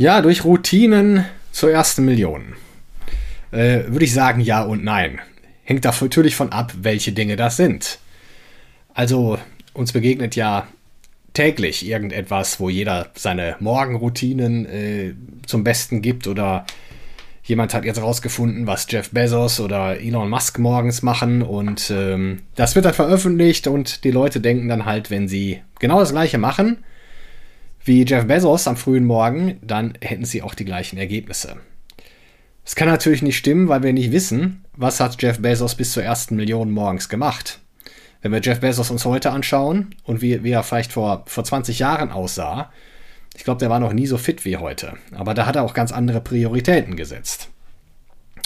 [0.00, 2.54] Ja, durch Routinen zur ersten Million.
[3.50, 5.20] Äh, Würde ich sagen ja und nein.
[5.62, 7.98] Hängt da natürlich von ab, welche Dinge das sind.
[8.94, 9.36] Also,
[9.74, 10.66] uns begegnet ja
[11.34, 15.12] täglich irgendetwas, wo jeder seine Morgenroutinen äh,
[15.44, 16.64] zum Besten gibt oder
[17.42, 22.74] jemand hat jetzt rausgefunden, was Jeff Bezos oder Elon Musk morgens machen und ähm, das
[22.74, 26.78] wird dann veröffentlicht und die Leute denken dann halt, wenn sie genau das gleiche machen,
[27.84, 31.56] wie Jeff Bezos am frühen Morgen, dann hätten sie auch die gleichen Ergebnisse.
[32.64, 36.02] Das kann natürlich nicht stimmen, weil wir nicht wissen, was hat Jeff Bezos bis zur
[36.02, 37.58] ersten Million morgens gemacht.
[38.22, 41.78] Wenn wir Jeff Bezos uns heute anschauen und wie, wie er vielleicht vor, vor 20
[41.78, 42.70] Jahren aussah,
[43.34, 44.94] ich glaube, der war noch nie so fit wie heute.
[45.14, 47.48] Aber da hat er auch ganz andere Prioritäten gesetzt.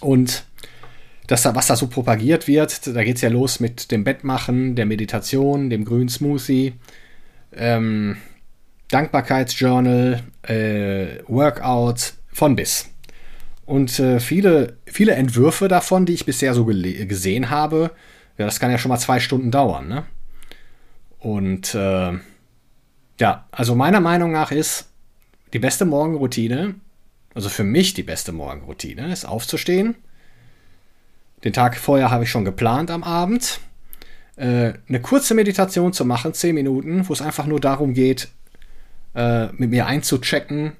[0.00, 0.44] Und
[1.28, 4.86] das, was da so propagiert wird, da geht es ja los mit dem Bettmachen, der
[4.86, 6.72] Meditation, dem grünen Smoothie,
[7.54, 8.16] ähm,
[8.90, 12.88] Dankbarkeitsjournal, äh, Workout, von bis.
[13.66, 17.92] Und äh, viele, viele Entwürfe davon, die ich bisher so gesehen habe,
[18.38, 19.88] ja, das kann ja schon mal zwei Stunden dauern.
[19.88, 20.04] Ne?
[21.18, 22.12] Und äh,
[23.20, 24.88] ja, also meiner Meinung nach ist
[25.52, 26.74] die beste Morgenroutine,
[27.34, 29.94] also für mich die beste Morgenroutine, ist aufzustehen.
[31.44, 33.60] Den Tag vorher habe ich schon geplant am Abend.
[34.36, 38.28] Äh, eine kurze Meditation zu machen, zehn Minuten, wo es einfach nur darum geht,
[39.14, 40.72] äh, mit mir einzuchecken,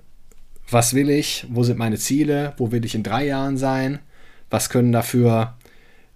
[0.70, 3.98] was will ich, wo sind meine Ziele, wo will ich in drei Jahren sein,
[4.50, 5.56] was können dafür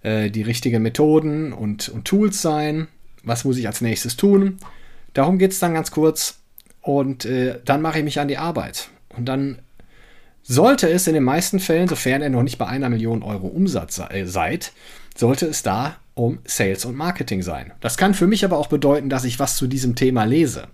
[0.01, 2.87] äh, die richtigen Methoden und, und Tools sein,
[3.23, 4.59] was muss ich als nächstes tun.
[5.13, 6.39] Darum geht es dann ganz kurz
[6.81, 8.89] und äh, dann mache ich mich an die Arbeit.
[9.09, 9.59] Und dann
[10.43, 13.99] sollte es in den meisten Fällen, sofern ihr noch nicht bei einer Million Euro Umsatz
[14.09, 14.73] äh, seid,
[15.17, 17.73] sollte es da um Sales und Marketing sein.
[17.81, 20.67] Das kann für mich aber auch bedeuten, dass ich was zu diesem Thema lese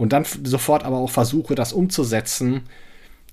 [0.00, 2.62] und dann sofort aber auch versuche, das umzusetzen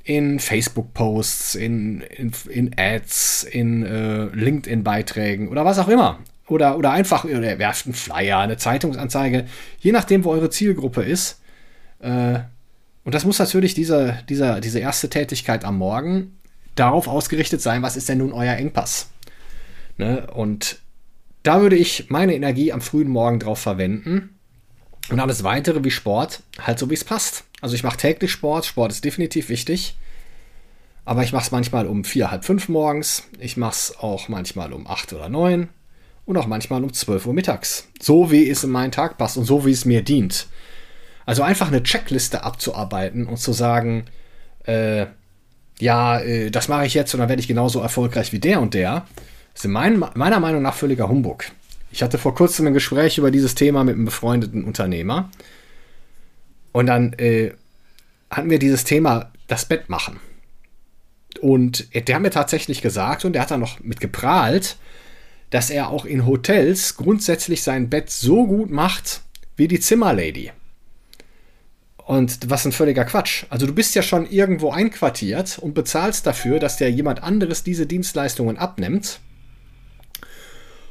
[0.03, 6.19] in Facebook-Posts, in, in, in, Ads, in äh, LinkedIn-Beiträgen oder was auch immer.
[6.45, 9.45] Oder, oder einfach, oder werft einen Flyer, eine Zeitungsanzeige,
[9.79, 11.39] je nachdem, wo eure Zielgruppe ist.
[11.99, 12.39] Äh,
[13.05, 16.37] und das muss natürlich diese, dieser, diese erste Tätigkeit am Morgen
[16.75, 19.09] darauf ausgerichtet sein, was ist denn nun euer Engpass?
[19.95, 20.27] Ne?
[20.33, 20.81] Und
[21.43, 24.36] da würde ich meine Energie am frühen Morgen drauf verwenden
[25.09, 27.43] und alles weitere wie Sport, halt so wie es passt.
[27.61, 29.97] Also ich mache täglich Sport, Sport ist definitiv wichtig.
[31.05, 33.23] Aber ich mache es manchmal um vier, halb fünf morgens.
[33.39, 35.69] Ich mache es auch manchmal um acht oder neun.
[36.25, 37.87] Und auch manchmal um 12 Uhr mittags.
[38.01, 40.47] So wie es in meinen Tag passt und so wie es mir dient.
[41.25, 44.05] Also einfach eine Checkliste abzuarbeiten und zu sagen,
[44.65, 45.05] äh,
[45.79, 48.73] ja, äh, das mache ich jetzt und dann werde ich genauso erfolgreich wie der und
[48.73, 49.05] der.
[49.53, 51.45] Ist mein, meiner Meinung nach völliger Humbug.
[51.91, 55.31] Ich hatte vor kurzem ein Gespräch über dieses Thema mit einem befreundeten Unternehmer.
[56.71, 57.53] Und dann äh,
[58.29, 60.19] hatten wir dieses Thema das Bett machen.
[61.41, 64.77] Und der hat mir tatsächlich gesagt, und der hat dann noch mit geprahlt,
[65.49, 69.21] dass er auch in Hotels grundsätzlich sein Bett so gut macht
[69.55, 70.51] wie die Zimmerlady.
[71.97, 73.45] Und was ein völliger Quatsch.
[73.49, 77.85] Also du bist ja schon irgendwo einquartiert und bezahlst dafür, dass der jemand anderes diese
[77.85, 79.19] Dienstleistungen abnimmt.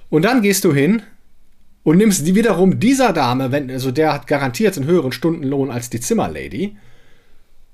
[0.09, 1.03] Und dann gehst du hin
[1.83, 5.91] und nimmst die wiederum dieser Dame, wenn, also der hat garantiert einen höheren Stundenlohn als
[5.91, 6.77] die Zimmerlady,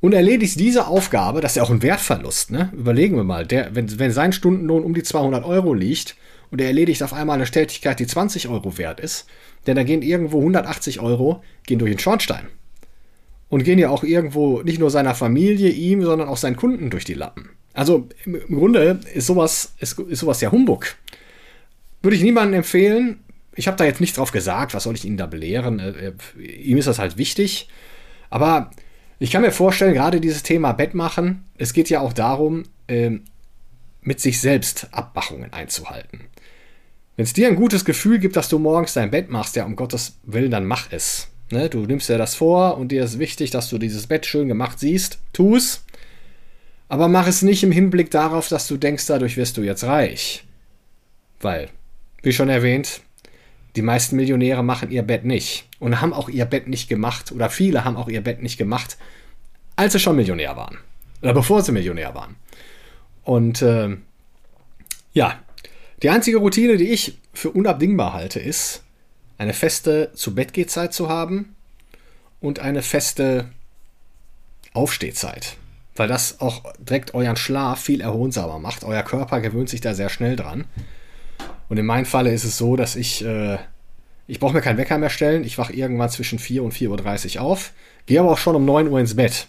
[0.02, 2.72] und erledigst diese Aufgabe, das ist ja auch ein Wertverlust, ne?
[2.76, 6.16] Überlegen wir mal, der, wenn, wenn sein Stundenlohn um die 200 Euro liegt
[6.50, 9.26] und er erledigt auf einmal eine Tätigkeit, die 20 Euro wert ist,
[9.68, 12.48] denn da gehen irgendwo 180 Euro, gehen durch den Schornstein.
[13.48, 17.04] Und gehen ja auch irgendwo nicht nur seiner Familie, ihm, sondern auch seinen Kunden durch
[17.04, 17.50] die Lappen.
[17.72, 20.96] Also im, Grunde ist sowas, ist, ist sowas ja Humbug.
[22.02, 23.20] Würde ich niemandem empfehlen.
[23.54, 25.78] Ich habe da jetzt nicht drauf gesagt, was soll ich Ihnen da belehren.
[25.78, 27.68] Äh, äh, ihm ist das halt wichtig.
[28.30, 28.70] Aber
[29.18, 33.10] ich kann mir vorstellen, gerade dieses Thema Bett machen, es geht ja auch darum, äh,
[34.00, 36.20] mit sich selbst Abmachungen einzuhalten.
[37.16, 39.76] Wenn es dir ein gutes Gefühl gibt, dass du morgens dein Bett machst, ja, um
[39.76, 41.28] Gottes Willen, dann mach es.
[41.50, 41.68] Ne?
[41.68, 44.80] Du nimmst dir das vor und dir ist wichtig, dass du dieses Bett schön gemacht
[44.80, 45.18] siehst.
[45.32, 45.84] Tu es.
[46.88, 50.44] Aber mach es nicht im Hinblick darauf, dass du denkst, dadurch wirst du jetzt reich.
[51.40, 51.68] Weil
[52.22, 53.00] wie schon erwähnt,
[53.76, 57.50] die meisten Millionäre machen ihr Bett nicht und haben auch ihr Bett nicht gemacht oder
[57.50, 58.96] viele haben auch ihr Bett nicht gemacht,
[59.76, 60.78] als sie schon Millionär waren
[61.22, 62.36] oder bevor sie Millionär waren.
[63.24, 63.96] Und äh,
[65.12, 65.38] ja,
[66.02, 68.82] die einzige Routine, die ich für unabdingbar halte, ist,
[69.38, 71.54] eine feste zu Bett Zeit zu haben
[72.40, 73.48] und eine feste
[74.72, 75.56] Aufstehzeit.
[75.94, 78.82] Weil das auch direkt euren Schlaf viel erholsamer macht.
[78.84, 80.64] Euer Körper gewöhnt sich da sehr schnell dran.
[81.72, 83.56] Und in meinem Falle ist es so, dass ich, äh,
[84.26, 85.42] ich brauche mir keinen Wecker mehr stellen.
[85.42, 87.72] Ich wache irgendwann zwischen 4 und 4.30 Uhr auf.
[88.04, 89.46] Gehe aber auch schon um 9 Uhr ins Bett.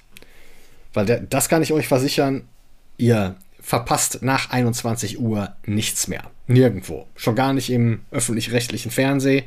[0.94, 2.48] Weil der, das kann ich euch versichern,
[2.96, 6.24] ihr verpasst nach 21 Uhr nichts mehr.
[6.48, 7.08] Nirgendwo.
[7.18, 9.44] Schon gar nicht im öffentlich-rechtlichen Fernsehen.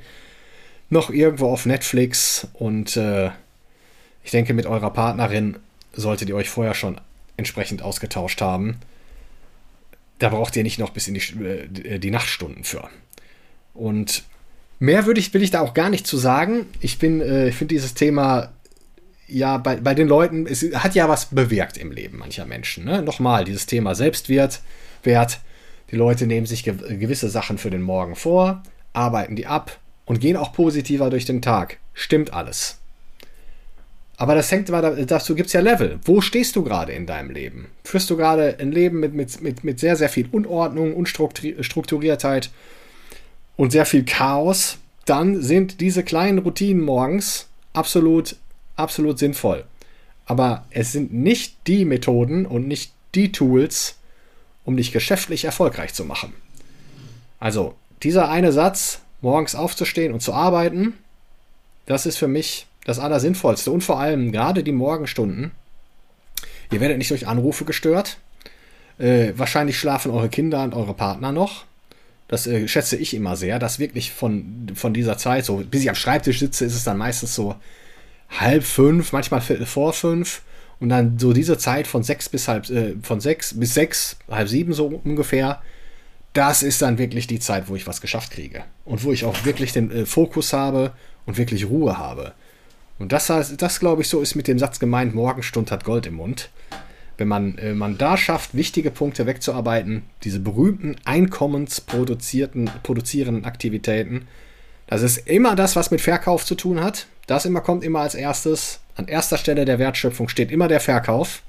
[0.90, 2.46] Noch irgendwo auf Netflix.
[2.52, 3.30] Und äh,
[4.22, 5.56] ich denke, mit eurer Partnerin
[5.94, 7.00] solltet ihr euch vorher schon
[7.38, 8.76] entsprechend ausgetauscht haben.
[10.18, 12.88] Da braucht ihr nicht noch bis in die, äh, die Nachtstunden für.
[13.74, 14.24] Und
[14.78, 16.66] mehr würde ich, will ich da auch gar nicht zu sagen.
[16.80, 18.52] Ich bin, äh, ich finde dieses Thema
[19.28, 22.84] ja bei, bei den Leuten, es hat ja was bewirkt im Leben mancher Menschen.
[22.84, 23.02] Ne?
[23.02, 24.60] Nochmal, dieses Thema Selbstwert,
[25.02, 25.40] Wert.
[25.90, 30.36] Die Leute nehmen sich gewisse Sachen für den Morgen vor, arbeiten die ab und gehen
[30.36, 31.78] auch positiver durch den Tag.
[31.94, 32.78] Stimmt alles.
[34.18, 35.98] Aber das hängt dazu gibt es ja Level.
[36.04, 37.66] Wo stehst du gerade in deinem Leben?
[37.84, 42.50] Führst du gerade ein Leben mit, mit, mit, mit sehr, sehr viel Unordnung, Unstrukturiertheit
[43.56, 44.78] und sehr viel Chaos?
[45.04, 48.36] Dann sind diese kleinen Routinen morgens absolut,
[48.74, 49.64] absolut sinnvoll.
[50.24, 53.96] Aber es sind nicht die Methoden und nicht die Tools,
[54.64, 56.32] um dich geschäftlich erfolgreich zu machen.
[57.38, 60.94] Also, dieser eine Satz, morgens aufzustehen und zu arbeiten,
[61.84, 63.72] das ist für mich das Allersinnvollste.
[63.72, 65.50] Und vor allem gerade die Morgenstunden.
[66.70, 68.18] Ihr werdet nicht durch Anrufe gestört.
[68.98, 71.64] Äh, wahrscheinlich schlafen eure Kinder und eure Partner noch.
[72.28, 75.88] Das äh, schätze ich immer sehr, dass wirklich von, von dieser Zeit, so bis ich
[75.88, 77.56] am Schreibtisch sitze, ist es dann meistens so
[78.30, 80.42] halb fünf, manchmal viertel vor fünf.
[80.78, 84.48] Und dann so diese Zeit von sechs bis halb, äh, von sechs bis sechs, halb
[84.48, 85.60] sieben so ungefähr,
[86.34, 88.62] das ist dann wirklich die Zeit, wo ich was geschafft kriege.
[88.84, 90.92] Und wo ich auch wirklich den äh, Fokus habe
[91.24, 92.32] und wirklich Ruhe habe.
[92.98, 96.14] Und das, das glaube ich, so ist mit dem Satz gemeint, Morgenstund hat Gold im
[96.14, 96.50] Mund.
[97.18, 104.26] Wenn man, äh, man da schafft, wichtige Punkte wegzuarbeiten, diese berühmten einkommensproduzierten produzierenden Aktivitäten,
[104.86, 107.06] das ist immer das, was mit Verkauf zu tun hat.
[107.26, 108.80] Das immer kommt immer als erstes.
[108.94, 111.42] An erster Stelle der Wertschöpfung steht immer der Verkauf.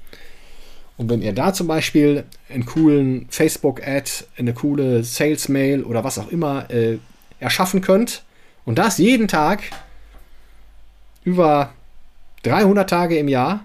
[0.96, 6.30] Und wenn ihr da zum Beispiel einen coolen Facebook-Ad, eine coole Sales-Mail oder was auch
[6.30, 6.98] immer äh,
[7.38, 8.24] erschaffen könnt
[8.64, 9.62] und das jeden Tag,
[11.28, 11.74] über
[12.44, 13.64] 300 Tage im Jahr,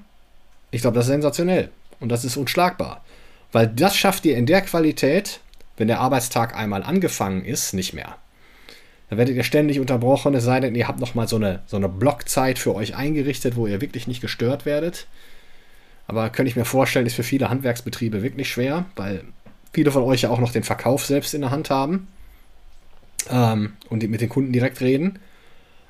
[0.71, 1.69] ich glaube, das ist sensationell.
[1.99, 3.03] Und das ist unschlagbar.
[3.53, 5.39] Weil das schafft ihr in der Qualität,
[5.77, 8.17] wenn der Arbeitstag einmal angefangen ist, nicht mehr.
[9.09, 11.87] Da werdet ihr ständig unterbrochen, es sei denn, ihr habt nochmal so eine, so eine
[11.87, 15.07] Blockzeit für euch eingerichtet, wo ihr wirklich nicht gestört werdet.
[16.07, 19.23] Aber könnte ich mir vorstellen, ist für viele Handwerksbetriebe wirklich schwer, weil
[19.71, 22.07] viele von euch ja auch noch den Verkauf selbst in der Hand haben
[23.29, 25.19] ähm, und mit den Kunden direkt reden.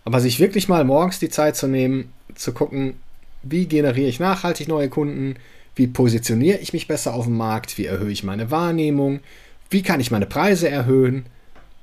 [0.05, 2.95] Aber sich wirklich mal morgens die Zeit zu nehmen, zu gucken,
[3.41, 5.35] wie generiere ich nachhaltig neue Kunden,
[5.75, 9.21] wie positioniere ich mich besser auf dem Markt, wie erhöhe ich meine Wahrnehmung,
[9.69, 11.25] wie kann ich meine Preise erhöhen,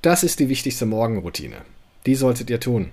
[0.02, 1.56] das ist die wichtigste Morgenroutine.
[2.06, 2.90] Die solltet ihr tun.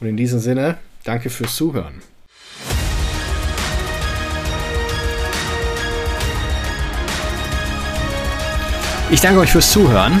[0.00, 2.02] Und in diesem Sinne, danke fürs Zuhören.
[9.10, 10.20] Ich danke euch fürs Zuhören.